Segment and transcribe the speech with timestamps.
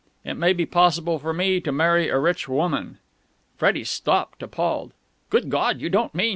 [0.25, 2.97] It may be possible for me to marry a rich woman."
[3.55, 4.93] Freddie stopped, appalled.
[5.29, 5.79] "Good God!
[5.79, 6.29] You don't mean